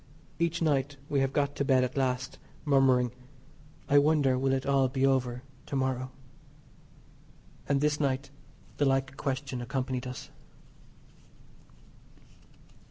Each 0.39 0.63
night 0.63 0.97
we 1.09 1.19
have 1.19 1.31
got 1.31 1.55
to 1.57 1.63
bed 1.63 1.83
at 1.83 1.95
last 1.95 2.39
murmuring, 2.65 3.11
"I 3.87 3.99
wonder 3.99 4.35
will 4.35 4.51
it 4.53 4.63
be 4.91 5.05
all 5.05 5.13
over 5.13 5.43
to 5.67 5.75
morrow," 5.75 6.09
and 7.69 7.81
this 7.81 7.99
night 7.99 8.31
the 8.77 8.85
like 8.85 9.15
question 9.15 9.61
accompanied 9.61 10.07
us. 10.07 10.31